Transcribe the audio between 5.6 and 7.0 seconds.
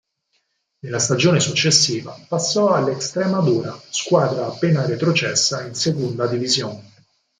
in Segunda División.